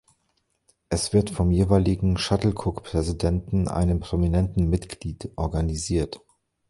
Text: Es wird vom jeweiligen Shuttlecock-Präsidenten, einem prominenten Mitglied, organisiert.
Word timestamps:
Es 0.89 1.13
wird 1.13 1.29
vom 1.29 1.51
jeweiligen 1.51 2.17
Shuttlecock-Präsidenten, 2.17 3.67
einem 3.67 3.99
prominenten 3.99 4.67
Mitglied, 4.67 5.29
organisiert. 5.35 6.19